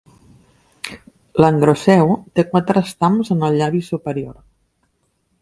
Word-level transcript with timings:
L'androceu 1.45 2.15
té 2.39 2.47
quatre 2.55 2.83
estams 2.89 3.31
en 3.37 3.47
el 3.51 3.61
llavi 3.61 3.83
superior. 3.93 4.35